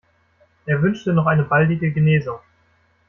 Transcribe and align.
Er 0.65 0.81
wünschte 0.81 1.13
noch 1.13 1.27
eine 1.27 1.43
baldige 1.43 1.91
Genesung. 1.91 2.39